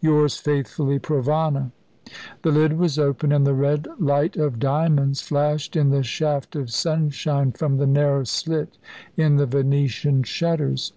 [0.00, 1.70] "Yours faithfully, "PROVANA."
[2.42, 6.72] The lid was open and the red light of diamonds flashed in the shaft of
[6.72, 8.78] sunshine from the narrow slit
[9.16, 10.92] in the Venetian shutters.